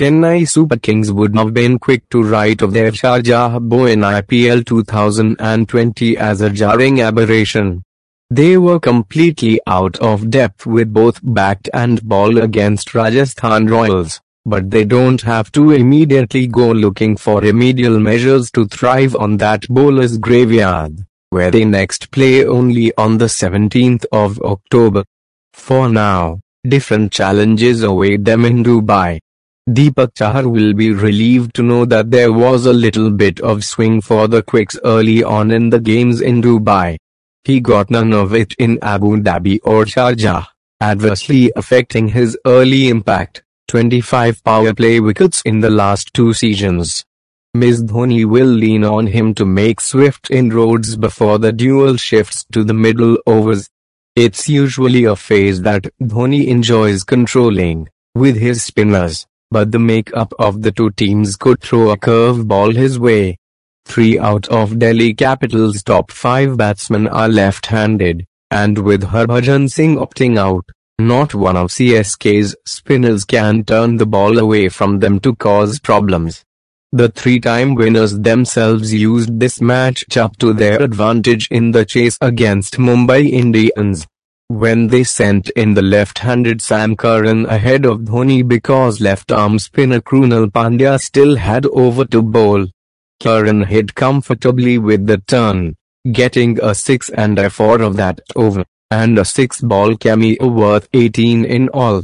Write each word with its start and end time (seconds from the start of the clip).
Chennai 0.00 0.48
Super 0.48 0.78
Kings 0.78 1.12
would 1.12 1.36
have 1.36 1.52
been 1.52 1.78
quick 1.78 2.08
to 2.08 2.22
write 2.22 2.62
of 2.62 2.72
their 2.72 2.90
Sharjah 2.90 3.60
bow 3.60 3.84
in 3.84 4.00
IPL 4.00 4.64
2020 4.64 6.16
as 6.16 6.40
a 6.40 6.48
jarring 6.48 7.02
aberration. 7.02 7.82
They 8.30 8.56
were 8.56 8.80
completely 8.80 9.60
out 9.66 9.98
of 9.98 10.30
depth 10.30 10.64
with 10.64 10.90
both 10.90 11.20
bat 11.22 11.68
and 11.74 12.02
ball 12.02 12.38
against 12.38 12.94
Rajasthan 12.94 13.66
Royals, 13.66 14.22
but 14.46 14.70
they 14.70 14.86
don't 14.86 15.20
have 15.20 15.52
to 15.52 15.72
immediately 15.72 16.46
go 16.46 16.72
looking 16.72 17.18
for 17.18 17.42
remedial 17.42 18.00
measures 18.00 18.50
to 18.52 18.66
thrive 18.68 19.14
on 19.16 19.36
that 19.36 19.68
bowler's 19.68 20.16
graveyard, 20.16 21.04
where 21.28 21.50
they 21.50 21.66
next 21.66 22.10
play 22.10 22.46
only 22.46 22.90
on 22.96 23.18
the 23.18 23.26
17th 23.26 24.06
of 24.12 24.40
October. 24.40 25.04
For 25.52 25.90
now, 25.90 26.40
different 26.66 27.12
challenges 27.12 27.82
await 27.82 28.24
them 28.24 28.46
in 28.46 28.64
Dubai. 28.64 29.20
Deepak 29.70 30.14
Chahar 30.14 30.50
will 30.50 30.72
be 30.74 30.90
relieved 30.90 31.54
to 31.54 31.62
know 31.62 31.84
that 31.84 32.10
there 32.10 32.32
was 32.32 32.66
a 32.66 32.72
little 32.72 33.08
bit 33.08 33.38
of 33.40 33.64
swing 33.64 34.00
for 34.00 34.26
the 34.26 34.42
Quicks 34.42 34.76
early 34.82 35.22
on 35.22 35.52
in 35.52 35.70
the 35.70 35.78
games 35.78 36.20
in 36.20 36.42
Dubai. 36.42 36.96
He 37.44 37.60
got 37.60 37.88
none 37.88 38.12
of 38.12 38.34
it 38.34 38.52
in 38.58 38.80
Abu 38.82 39.18
Dhabi 39.18 39.60
or 39.62 39.84
Sharjah, 39.84 40.48
adversely 40.80 41.52
affecting 41.54 42.08
his 42.08 42.36
early 42.44 42.88
impact, 42.88 43.44
25 43.68 44.42
power 44.42 44.74
play 44.74 44.98
wickets 44.98 45.40
in 45.42 45.60
the 45.60 45.70
last 45.70 46.12
two 46.14 46.32
seasons. 46.32 47.04
Ms. 47.54 47.84
Dhoni 47.84 48.24
will 48.24 48.48
lean 48.48 48.82
on 48.82 49.06
him 49.06 49.34
to 49.34 49.44
make 49.44 49.80
swift 49.80 50.32
inroads 50.32 50.96
before 50.96 51.38
the 51.38 51.52
duel 51.52 51.96
shifts 51.96 52.44
to 52.50 52.64
the 52.64 52.74
middle 52.74 53.18
overs. 53.24 53.70
It's 54.16 54.48
usually 54.48 55.04
a 55.04 55.14
phase 55.14 55.62
that 55.62 55.86
Dhoni 56.02 56.48
enjoys 56.48 57.04
controlling, 57.04 57.88
with 58.16 58.36
his 58.36 58.64
spinners, 58.64 59.26
but 59.50 59.72
the 59.72 59.78
makeup 59.78 60.32
of 60.38 60.62
the 60.62 60.70
two 60.70 60.90
teams 60.90 61.36
could 61.36 61.60
throw 61.60 61.90
a 61.90 61.96
curveball 61.96 62.74
his 62.74 62.98
way. 62.98 63.36
Three 63.84 64.18
out 64.18 64.46
of 64.48 64.78
Delhi 64.78 65.14
Capital's 65.14 65.82
top 65.82 66.12
five 66.12 66.56
batsmen 66.56 67.08
are 67.08 67.28
left-handed, 67.28 68.26
and 68.50 68.78
with 68.78 69.02
Harbhajan 69.02 69.70
Singh 69.70 69.96
opting 69.96 70.38
out, 70.38 70.64
not 71.00 71.34
one 71.34 71.56
of 71.56 71.70
CSK's 71.70 72.54
spinners 72.66 73.24
can 73.24 73.64
turn 73.64 73.96
the 73.96 74.06
ball 74.06 74.38
away 74.38 74.68
from 74.68 74.98
them 74.98 75.18
to 75.20 75.34
cause 75.34 75.80
problems. 75.80 76.44
The 76.92 77.08
three-time 77.08 77.74
winners 77.74 78.18
themselves 78.18 78.92
used 78.92 79.40
this 79.40 79.60
match-up 79.60 80.36
to 80.38 80.52
their 80.52 80.82
advantage 80.82 81.48
in 81.50 81.70
the 81.70 81.84
chase 81.84 82.18
against 82.20 82.78
Mumbai 82.78 83.30
Indians. 83.30 84.06
When 84.50 84.88
they 84.88 85.04
sent 85.04 85.48
in 85.50 85.74
the 85.74 85.82
left-handed 85.82 86.60
Sam 86.60 86.96
Curran 86.96 87.46
ahead 87.46 87.86
of 87.86 88.00
Dhoni 88.00 88.42
because 88.42 89.00
left-arm 89.00 89.60
spinner 89.60 90.00
Krunal 90.00 90.48
Pandya 90.50 91.00
still 91.00 91.36
had 91.36 91.66
over 91.66 92.04
to 92.06 92.20
bowl. 92.20 92.66
Curran 93.20 93.62
hit 93.62 93.94
comfortably 93.94 94.76
with 94.76 95.06
the 95.06 95.18
turn, 95.18 95.76
getting 96.10 96.58
a 96.60 96.74
6 96.74 97.10
and 97.10 97.38
a 97.38 97.48
4 97.48 97.80
of 97.80 97.94
that 97.98 98.20
over, 98.34 98.64
and 98.90 99.20
a 99.20 99.22
6-ball 99.22 99.96
cameo 99.98 100.48
worth 100.48 100.88
18 100.94 101.44
in 101.44 101.68
all. 101.68 102.02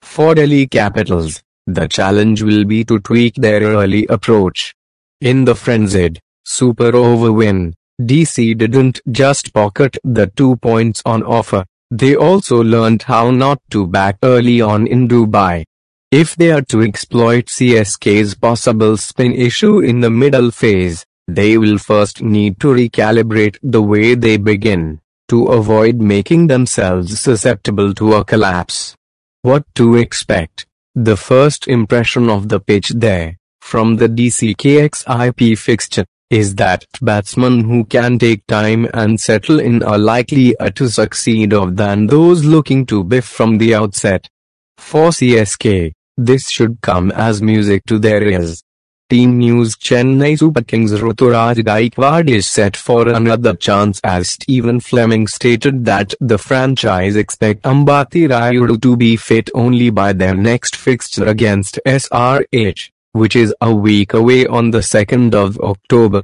For 0.00 0.36
Delhi 0.36 0.68
Capitals, 0.68 1.42
the 1.66 1.88
challenge 1.88 2.44
will 2.44 2.64
be 2.64 2.84
to 2.84 3.00
tweak 3.00 3.34
their 3.34 3.62
early 3.62 4.06
approach. 4.06 4.72
In 5.20 5.46
the 5.46 5.56
frenzied, 5.56 6.20
super 6.44 6.94
over 6.94 7.32
win, 7.32 7.74
DC 8.00 8.56
didn't 8.56 9.00
just 9.10 9.52
pocket 9.52 9.98
the 10.04 10.28
two 10.36 10.54
points 10.58 11.02
on 11.04 11.24
offer, 11.24 11.64
they 11.90 12.14
also 12.14 12.62
learned 12.62 13.02
how 13.02 13.30
not 13.30 13.60
to 13.70 13.86
back 13.86 14.18
early 14.22 14.60
on 14.60 14.86
in 14.86 15.08
Dubai. 15.08 15.64
If 16.10 16.36
they 16.36 16.50
are 16.50 16.62
to 16.62 16.82
exploit 16.82 17.46
CSK's 17.46 18.34
possible 18.34 18.96
spin 18.96 19.32
issue 19.32 19.80
in 19.80 20.00
the 20.00 20.10
middle 20.10 20.50
phase, 20.50 21.04
they 21.26 21.58
will 21.58 21.78
first 21.78 22.22
need 22.22 22.58
to 22.60 22.68
recalibrate 22.68 23.58
the 23.62 23.82
way 23.82 24.14
they 24.14 24.38
begin, 24.38 25.00
to 25.28 25.46
avoid 25.46 25.96
making 25.96 26.46
themselves 26.46 27.20
susceptible 27.20 27.92
to 27.94 28.14
a 28.14 28.24
collapse. 28.24 28.96
What 29.42 29.64
to 29.74 29.96
expect? 29.96 30.66
The 30.94 31.16
first 31.16 31.68
impression 31.68 32.30
of 32.30 32.48
the 32.48 32.60
pitch 32.60 32.88
there, 32.90 33.36
from 33.60 33.96
the 33.96 34.08
DCKXIP 34.08 35.58
fixture, 35.58 36.06
is 36.30 36.54
that 36.56 36.84
batsmen 37.00 37.64
who 37.64 37.84
can 37.84 38.18
take 38.18 38.46
time 38.46 38.86
and 38.92 39.18
settle 39.18 39.58
in 39.58 39.82
are 39.82 39.98
likelier 39.98 40.54
uh, 40.60 40.70
to 40.70 40.88
succeed 40.88 41.52
of 41.52 41.76
than 41.76 42.06
those 42.06 42.44
looking 42.44 42.84
to 42.86 43.02
biff 43.02 43.24
from 43.24 43.58
the 43.58 43.74
outset. 43.74 44.28
For 44.76 45.08
CSK, 45.08 45.92
this 46.16 46.50
should 46.50 46.80
come 46.82 47.10
as 47.12 47.40
music 47.40 47.84
to 47.86 47.98
their 47.98 48.22
ears. 48.22 48.62
Team 49.08 49.38
News 49.38 49.74
Chennai 49.76 50.38
Super 50.38 50.60
Kings 50.60 50.92
Ruturaj 50.92 51.60
Gaikwad 51.64 52.28
is 52.28 52.46
set 52.46 52.76
for 52.76 53.08
another 53.08 53.54
chance 53.54 54.02
as 54.04 54.28
Stephen 54.28 54.80
Fleming 54.80 55.26
stated 55.26 55.86
that 55.86 56.12
the 56.20 56.36
franchise 56.36 57.16
expect 57.16 57.62
Ambati 57.62 58.28
Rayudu 58.28 58.82
to 58.82 58.98
be 58.98 59.16
fit 59.16 59.48
only 59.54 59.88
by 59.88 60.12
their 60.12 60.34
next 60.34 60.76
fixture 60.76 61.24
against 61.24 61.80
SRH, 61.86 62.90
which 63.18 63.36
is 63.36 63.54
a 63.60 63.74
week 63.74 64.14
away 64.14 64.46
on 64.46 64.70
the 64.70 64.78
2nd 64.78 65.34
of 65.34 65.58
October. 65.58 66.22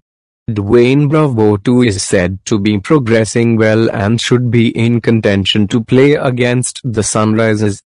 Dwayne 0.50 1.08
Bravo 1.08 1.56
too 1.56 1.82
is 1.82 2.02
said 2.02 2.38
to 2.44 2.58
be 2.58 2.78
progressing 2.78 3.56
well 3.56 3.90
and 3.90 4.20
should 4.20 4.50
be 4.50 4.68
in 4.86 5.00
contention 5.00 5.66
to 5.68 5.82
play 5.82 6.12
against 6.14 6.80
the 6.84 7.00
Sunrisers. 7.00 7.80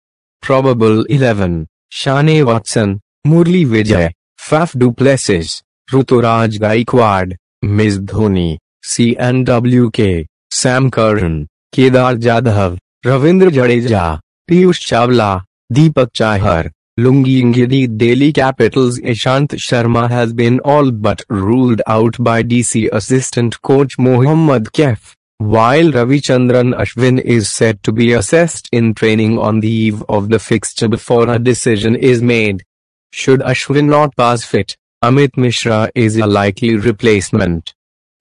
Probable 0.43 1.05
11. 1.05 1.67
Shane 1.91 2.45
Watson, 2.45 3.01
Murali 3.27 3.65
Vijay, 3.67 4.11
Faf 4.41 4.79
du 4.79 4.93
Plessis, 4.93 5.63
Ruturaj 5.91 6.59
Gaikwad, 6.59 7.37
Ms. 7.63 8.01
Dhoni, 8.01 8.59
CNWK, 8.85 10.27
Sam 10.51 10.91
Curran, 10.91 11.47
Kedar 11.73 12.17
Jadhav, 12.17 12.79
Ravindra 13.05 13.51
Jadeja, 13.51 14.21
Piyush 14.51 14.81
Chawla, 14.89 15.43
Deepak 15.73 16.13
Chahar, 16.13 16.71
Lungi 16.99 17.43
Ngidi 17.45 17.99
Delhi 17.99 18.33
Capitals 18.33 18.99
Ishant 19.01 19.49
Sharma 19.49 20.09
has 20.09 20.33
been 20.33 20.61
all 20.61 20.91
but 20.91 21.23
ruled 21.29 21.83
out 21.87 22.17
by 22.19 22.43
DC 22.43 22.89
assistant 22.91 23.61
coach 23.61 23.99
Mohammad 23.99 24.73
Kaif, 24.73 25.13
While 25.37 25.93
Ravichandran 25.93 26.75
Ashwin 26.75 27.21
is 27.21 27.51
said 27.51 27.83
to 27.83 27.93
be 27.93 28.15
assessed 28.15 28.71
in 28.73 28.95
training 28.95 29.39
on 29.39 29.61
the 29.61 29.69
eve 29.69 30.03
of 30.09 30.31
the 30.31 30.39
fixture 30.39 30.89
before 30.89 31.29
a 31.29 31.39
decision 31.39 31.97
is 31.97 32.23
made. 32.23 32.65
Should 33.13 33.41
Ashwin 33.41 33.91
not 33.91 34.17
pass 34.17 34.45
fit, 34.45 34.75
Amit 35.05 35.37
Mishra 35.37 35.91
is 35.95 36.17
a 36.17 36.27
likely 36.27 36.77
replacement. 36.77 37.75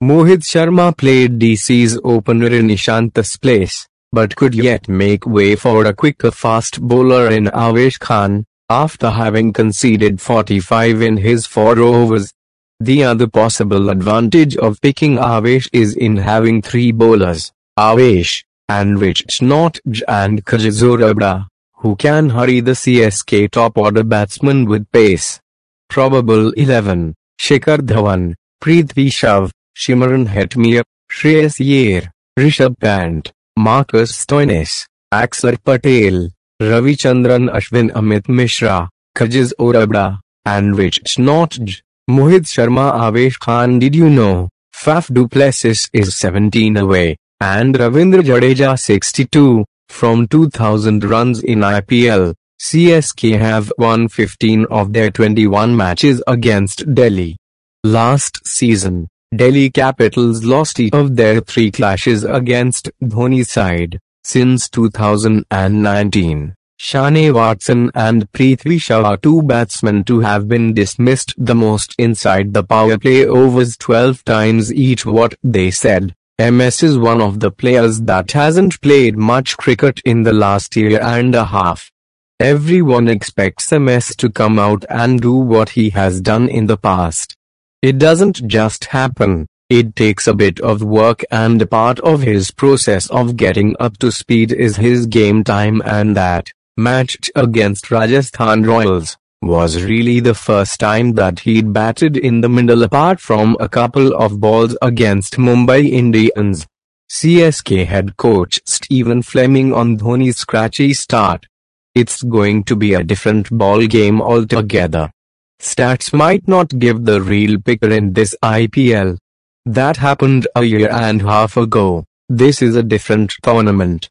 Mohit 0.03 0.43
Sharma 0.43 0.97
played 0.97 1.39
DC's 1.39 1.97
opener 2.03 2.47
in 2.47 2.67
Ishanta's 2.67 3.37
place, 3.37 3.87
but 4.11 4.35
could 4.35 4.53
yet 4.53 4.89
make 4.89 5.25
way 5.25 5.55
for 5.55 5.85
a 5.85 5.93
quicker 5.93 6.31
fast 6.31 6.81
bowler 6.81 7.31
in 7.31 7.45
Avesh 7.45 7.99
Khan, 7.99 8.45
after 8.69 9.11
having 9.11 9.53
conceded 9.53 10.19
45 10.19 11.01
in 11.01 11.17
his 11.17 11.45
four 11.45 11.79
overs. 11.79 12.33
The 12.79 13.03
other 13.03 13.27
possible 13.27 13.89
advantage 13.89 14.57
of 14.57 14.81
picking 14.81 15.17
Avesh 15.17 15.69
is 15.71 15.95
in 15.95 16.17
having 16.17 16.61
three 16.61 16.91
bowlers, 16.91 17.51
Avesh, 17.79 18.43
Anrich 18.69 19.23
Nortje 19.41 20.01
and 20.07 20.43
Kagiso 20.43 20.97
Rabada, 20.97 21.47
who 21.75 21.95
can 21.95 22.29
hurry 22.29 22.59
the 22.59 22.71
CSK 22.71 23.51
top-order 23.51 24.03
batsman 24.03 24.65
with 24.65 24.91
pace. 24.91 25.39
Probable 25.87 26.51
11, 26.53 27.13
Shikhar 27.39 27.77
Dhawan, 27.77 28.33
Prithvi 28.61 29.11
Shaw, 29.11 29.47
Shimron 29.77 30.27
Hetmyer, 30.27 30.83
Shreyas 31.11 31.61
Iyer, 31.61 32.11
Rishabh 32.37 32.79
Pant, 32.79 33.31
Marcus 33.55 34.11
Stoinis, 34.11 34.85
Axar 35.13 35.57
Patel, 35.63 36.29
Ravichandran 36.61 37.51
Ashwin 37.51 37.91
Amit 37.91 38.29
Mishra, 38.29 38.89
Kagiso 39.13 39.73
Rabada, 39.73 40.19
Anrich 40.47 41.01
Nortje. 41.19 41.81
Mohit 42.09 42.45
Sharma 42.45 42.93
Avesh 42.93 43.37
Khan 43.39 43.77
Did 43.77 43.93
you 43.93 44.09
know, 44.09 44.47
Faf 44.73 45.13
du 45.13 45.27
Plessis 45.27 45.89
is 45.91 46.15
17 46.15 46.77
away, 46.77 47.17
and 47.41 47.75
Ravindra 47.75 48.21
Jadeja 48.21 48.79
62, 48.79 49.65
from 49.89 50.27
2000 50.29 51.03
runs 51.03 51.43
in 51.43 51.59
IPL, 51.59 52.33
CSK 52.61 53.37
have 53.37 53.73
won 53.77 54.07
15 54.07 54.65
of 54.69 54.93
their 54.93 55.11
21 55.11 55.75
matches 55.75 56.23
against 56.25 56.93
Delhi. 56.93 57.35
Last 57.83 58.47
season, 58.47 59.09
Delhi 59.35 59.71
Capitals 59.71 60.45
lost 60.45 60.79
each 60.79 60.93
of 60.93 61.17
their 61.17 61.41
three 61.41 61.69
clashes 61.69 62.23
against 62.23 62.91
Dhoni's 63.03 63.51
side, 63.51 63.99
since 64.25 64.67
2019. 64.69 66.55
Shane 66.77 67.33
Watson 67.33 67.91
and 67.93 68.29
Prithvi 68.31 68.81
Shaw 68.81 69.03
are 69.03 69.17
two 69.17 69.43
batsmen 69.43 70.03
to 70.05 70.19
have 70.21 70.47
been 70.47 70.73
dismissed 70.73 71.35
the 71.37 71.53
most 71.53 71.93
inside 71.99 72.53
the 72.53 72.63
power 72.63 72.97
play 72.97 73.25
overs 73.25 73.77
12 73.77 74.25
times 74.25 74.73
each 74.73 75.05
what 75.05 75.35
they 75.43 75.69
said. 75.69 76.15
MS 76.39 76.83
is 76.83 76.97
one 76.97 77.21
of 77.21 77.39
the 77.39 77.51
players 77.51 78.01
that 78.01 78.31
hasn't 78.31 78.81
played 78.81 79.15
much 79.15 79.55
cricket 79.57 80.01
in 80.03 80.23
the 80.23 80.33
last 80.33 80.75
year 80.75 80.99
and 81.01 81.35
a 81.35 81.45
half. 81.45 81.91
Everyone 82.39 83.07
expects 83.07 83.71
MS 83.71 84.15
to 84.17 84.29
come 84.29 84.59
out 84.59 84.83
and 84.89 85.21
do 85.21 85.35
what 85.35 85.69
he 85.69 85.91
has 85.91 86.19
done 86.19 86.49
in 86.49 86.65
the 86.65 86.77
past. 86.77 87.37
It 87.81 87.99
doesn't 87.99 88.47
just 88.47 88.85
happen. 88.85 89.47
It 89.69 89.95
takes 89.95 90.27
a 90.27 90.35
bit 90.35 90.59
of 90.59 90.83
work 90.83 91.23
and 91.31 91.59
a 91.59 91.65
part 91.65 91.99
of 92.01 92.21
his 92.21 92.51
process 92.51 93.09
of 93.09 93.35
getting 93.35 93.75
up 93.79 93.97
to 93.97 94.11
speed 94.11 94.51
is 94.51 94.75
his 94.75 95.07
game 95.07 95.43
time 95.43 95.81
and 95.83 96.15
that 96.15 96.51
match 96.77 97.31
against 97.33 97.89
Rajasthan 97.89 98.61
Royals 98.61 99.17
was 99.41 99.81
really 99.81 100.19
the 100.19 100.35
first 100.35 100.79
time 100.79 101.13
that 101.13 101.39
he'd 101.39 101.73
batted 101.73 102.15
in 102.15 102.41
the 102.41 102.49
middle 102.49 102.83
apart 102.83 103.19
from 103.19 103.57
a 103.59 103.67
couple 103.67 104.13
of 104.13 104.39
balls 104.39 104.77
against 104.83 105.37
Mumbai 105.37 105.89
Indians. 105.89 106.67
CSK 107.11 107.87
head 107.87 108.17
coach 108.17 108.59
Stephen 108.65 109.23
Fleming 109.23 109.73
on 109.73 109.97
Dhoni's 109.97 110.37
scratchy 110.37 110.93
start. 110.93 111.47
It's 111.95 112.21
going 112.21 112.65
to 112.65 112.75
be 112.75 112.93
a 112.93 113.03
different 113.03 113.49
ball 113.49 113.87
game 113.87 114.21
altogether. 114.21 115.11
Stats 115.59 116.13
might 116.13 116.47
not 116.47 116.77
give 116.77 117.05
the 117.05 117.21
real 117.21 117.59
picture 117.59 117.91
in 117.91 118.13
this 118.13 118.35
IPL. 118.43 119.17
That 119.65 119.97
happened 119.97 120.47
a 120.55 120.63
year 120.63 120.91
and 120.91 121.23
a 121.23 121.25
half 121.25 121.57
ago. 121.57 122.05
This 122.29 122.61
is 122.61 122.75
a 122.75 122.83
different 122.83 123.33
tournament. 123.41 124.09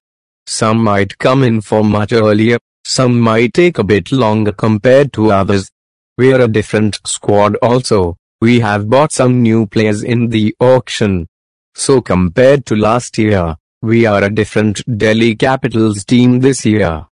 Some 0.49 0.83
might 0.83 1.17
come 1.19 1.45
in 1.45 1.61
for 1.61 1.85
much 1.85 2.13
earlier, 2.13 2.59
some 2.85 3.21
might 3.21 3.55
take 3.55 3.79
a 3.79 3.85
bit 3.85 4.11
longer 4.11 4.51
compared 4.51 5.13
to 5.13 5.31
others. 5.31 5.71
We're 6.19 6.41
a 6.41 6.49
different 6.49 6.99
squad 7.07 7.55
also. 7.63 8.17
We 8.41 8.61
have 8.61 8.91
bought 8.91 9.13
some 9.13 9.43
new 9.43 9.67
players 9.67 10.03
in 10.03 10.29
the 10.29 10.57
auction. 10.59 11.29
So 11.77 12.01
compared 12.01 12.67
to 12.67 12.75
last 12.75 13.17
year, 13.17 13.57
we 13.81 14.07
are 14.07 14.25
a 14.25 14.35
different 14.35 14.83
Delhi 14.99 15.37
Capitals 15.37 16.05
team 16.05 16.41
this 16.41 16.67
year. 16.67 17.07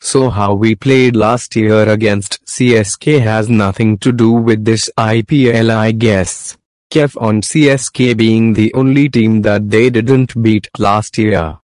So 0.00 0.30
how 0.30 0.54
we 0.54 0.76
played 0.76 1.16
last 1.16 1.56
year 1.56 1.88
against 1.88 2.44
CSK 2.46 3.20
has 3.20 3.50
nothing 3.50 3.98
to 3.98 4.12
do 4.12 4.30
with 4.30 4.64
this 4.64 4.88
IPL 4.96 5.70
I 5.70 5.90
guess. 5.90 6.56
Kaif 6.90 7.20
on 7.20 7.42
CSK 7.42 8.16
being 8.16 8.54
the 8.54 8.72
only 8.72 9.08
team 9.08 9.42
that 9.42 9.68
they 9.68 9.90
didn't 9.90 10.40
beat 10.40 10.68
last 10.78 11.18
year. 11.18 11.58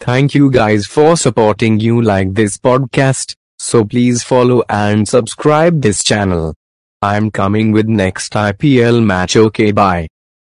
Thank 0.00 0.34
you 0.34 0.50
guys 0.50 0.86
for 0.86 1.16
supporting 1.16 1.78
you 1.78 2.00
like 2.00 2.32
this 2.32 2.56
podcast, 2.56 3.34
so 3.58 3.84
please 3.84 4.22
follow 4.22 4.62
and 4.70 5.06
subscribe 5.06 5.82
this 5.82 6.02
channel. 6.02 6.54
I'm 7.02 7.30
coming 7.30 7.72
with 7.72 7.88
next 7.88 8.32
IPL 8.32 9.04
match 9.04 9.36
okay 9.36 9.72
bye. 9.72 10.08